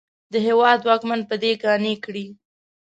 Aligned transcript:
د 0.33 0.35
هېواد 0.47 0.79
واکمن 0.87 1.21
په 1.29 1.35
دې 1.41 1.51
قانع 1.63 1.95
کړي. 2.05 2.25